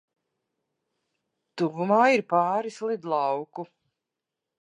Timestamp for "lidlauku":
2.93-3.67